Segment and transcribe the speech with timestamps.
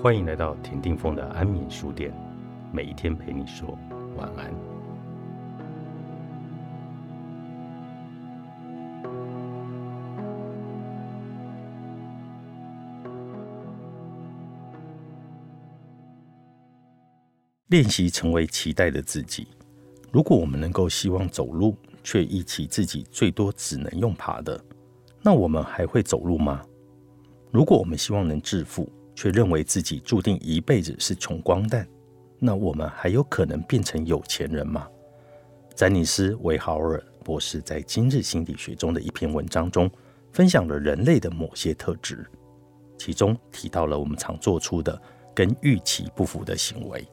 [0.00, 2.12] 欢迎来到田定峰的安眠书店，
[2.72, 3.78] 每一天陪你说
[4.16, 4.52] 晚安。
[17.68, 19.46] 练习成为期待的自己。
[20.10, 24.62] 如果我们能够希望走路，却忆起自己最多只能用爬的，
[25.22, 26.60] 那我们还会走路吗？
[27.50, 28.90] 如果我们希望能致富，
[29.22, 31.86] 却认为自己注定一辈子是穷光蛋，
[32.40, 34.88] 那我们还有可能变成有钱人吗？
[35.76, 39.88] 詹尼斯·维豪尔博士在《今日心理学》中的一篇文章中，
[40.32, 42.26] 分享了人类的某些特质，
[42.98, 45.00] 其中提到了我们常做出的
[45.32, 47.06] 跟预期不符的行为。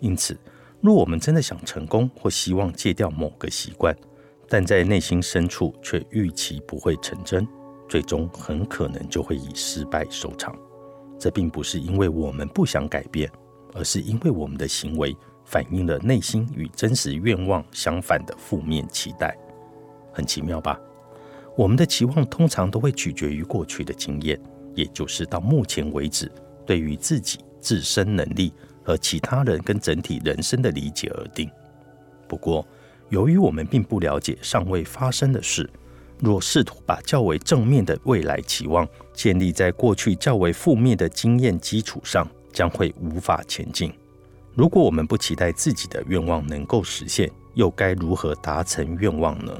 [0.00, 0.36] 因此，
[0.80, 3.96] 若我们真的想成功或希望戒掉某个习惯，
[4.48, 7.46] 但在内心深处却预期不会成真，
[7.88, 10.58] 最终很可能就会以失败收场。
[11.20, 13.30] 这并不是因为我们不想改变，
[13.74, 19.36] 而是因为我们的行为反映了内心与真实愿望相反的负面期待。
[20.12, 20.80] 很奇妙吧？
[21.56, 24.40] 我们的期望通常都会取决于过去的经验，
[24.74, 26.32] 也就是到目前为止
[26.64, 28.50] 对于自己自身能力
[28.82, 31.50] 和其他人跟整体人生的理解而定。
[32.26, 32.66] 不过，
[33.10, 35.68] 由于我们并不了解尚未发生的事。
[36.22, 43.92] 若试图把较为正面的未来期望建立在过去较为负面的经验基础上，将会无法前进。
[44.54, 49.56] 如果我们不期待自己的愿望能够实现，又该如何达成愿望呢？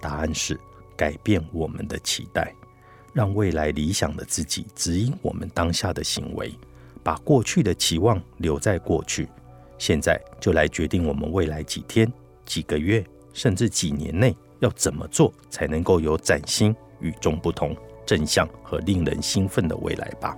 [0.00, 0.58] 答案是
[0.96, 2.54] 改变我们的期待，
[3.12, 6.52] 让未来理想的自己指引我们当下的行为，
[7.02, 9.28] 把过去的期望留在过去。
[9.76, 12.10] 现在就来决定我们未来几天、
[12.46, 14.34] 几个月，甚至几年内。
[14.60, 20.36] 要怎么做才能够有崭新、与众不同、正向和令人兴奋的未来吧？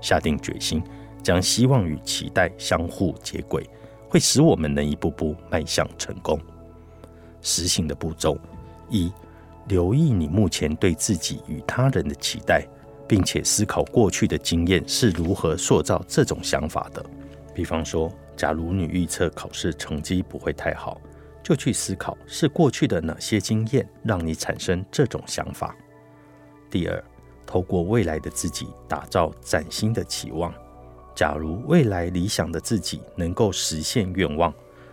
[0.00, 0.82] 下定决心，
[1.22, 3.68] 将希望与期待相互接轨，
[4.08, 6.38] 会使我们能一步步迈向成功。
[7.40, 8.38] 实行的步骤
[8.88, 9.12] 一：
[9.68, 12.66] 留意你目前对自己与他人的期待，
[13.06, 17.04] 并且思考过去的经验是如何塑造这种想法的。
[17.54, 21.00] 比方说，假如你预测考试成绩不会太好。
[21.44, 25.76] 就去思考是过去的哪些经验让你产生这种想法。
[26.70, 27.04] 第二，
[27.46, 30.52] 透过未来的自己打造崭新的期望。
[31.14, 34.52] 假如未来理想的自己能够实现愿望，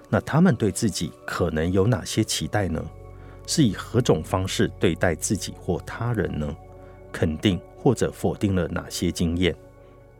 [0.10, 2.84] 那他们对自己可能有哪些期待呢？
[3.48, 6.56] 是以何种方式对待自己或他人呢？
[7.12, 9.56] 肯定或者否定了哪些经验？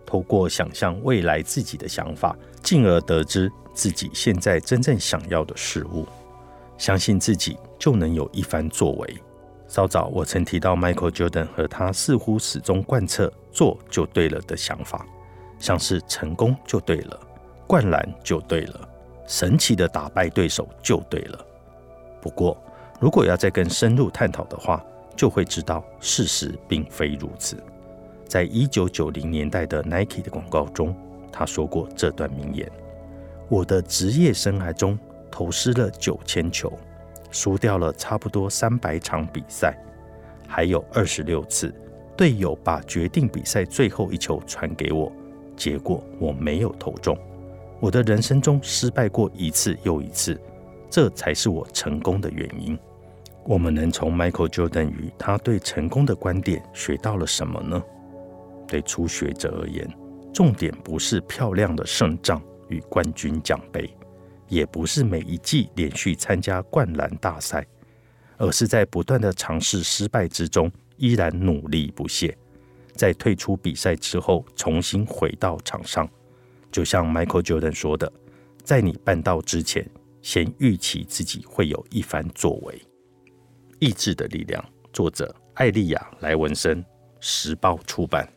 [0.06, 6.08] 透过想象未来自己的想法，进而得知自己现在真正想要的事物。
[6.82, 9.18] 相信自己就能有一番作为。
[9.68, 15.06] 稍早我曾提到 Michael Jordan 和他似乎始终贯彻“做就对了”的想法，
[15.60, 17.20] 像是成功就对了，
[17.68, 18.90] 灌篮就对了，
[19.28, 21.46] 神奇的打败对手就对了。
[22.20, 22.58] 不过，
[23.00, 24.84] 如果要再更深入探讨的话，
[25.16, 27.64] 就会知道事实并非如此。
[28.26, 30.96] 在一九九零年代的 Nike 的广告中，
[31.32, 32.68] 他说过这段名言
[33.50, 34.98] ：“我的职业生涯中。”
[35.32, 36.72] 投失了九千球，
[37.32, 39.76] 输掉了差不多三百场比赛，
[40.48, 41.74] 还有二十六次
[42.18, 45.12] 队友把决定比赛最后一球传给我，
[45.56, 47.18] 结果我没有投中。
[47.80, 50.40] 我的人生中失败过一次又一次，
[50.90, 52.78] 这才是我成功的原因。
[53.44, 57.82] 我们能从 Michael Jordan 与他对成功的观点学到了什么呢？
[58.68, 59.88] 对初学者而言，
[60.32, 62.40] 重点不是漂亮的胜仗
[62.70, 63.90] 与冠军奖杯。
[64.52, 67.66] 也不是每一季连续参加灌篮大赛，
[68.36, 72.38] 而是在不断的尝试失败之中，依然努力不懈，
[72.94, 76.06] 在退出比赛之后重新回到场上。
[76.70, 78.12] 就像 Michael Jordan 说的
[78.62, 79.90] ：“在你办到之前，
[80.22, 82.82] 先预期自己会有一番作为。”
[83.80, 84.62] 意志的力量，
[84.92, 86.84] 作者艾丽亚·莱文森，
[87.22, 88.28] 时报出版。